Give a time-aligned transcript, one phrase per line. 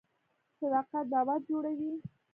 [0.59, 1.91] صداقت باور جوړوي